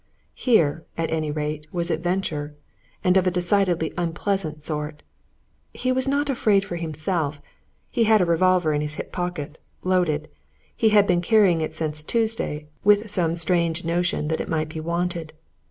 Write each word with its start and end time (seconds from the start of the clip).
Here, 0.33 0.83
at 0.97 1.11
any 1.11 1.29
rate, 1.29 1.67
was 1.71 1.91
adventure! 1.91 2.55
and 3.03 3.17
of 3.17 3.27
a 3.27 3.29
decidedly 3.29 3.93
unpleasant 3.99 4.63
sort. 4.63 5.03
He 5.75 5.91
was 5.91 6.07
not 6.07 6.27
afraid 6.27 6.65
for 6.65 6.75
himself. 6.77 7.39
He 7.91 8.05
had 8.05 8.19
a 8.19 8.25
revolver 8.25 8.73
in 8.73 8.81
his 8.81 8.95
hip 8.95 9.11
pocket, 9.11 9.59
loaded 9.83 10.27
he 10.75 10.89
had 10.89 11.05
been 11.05 11.21
carrying 11.21 11.61
it 11.61 11.75
since 11.75 12.03
Tuesday, 12.03 12.65
with 12.83 13.11
some 13.11 13.35
strange 13.35 13.83
notion 13.85 14.27
that 14.29 14.41
it 14.41 14.49
might 14.49 14.69
be 14.69 14.79
wanted. 14.79 15.33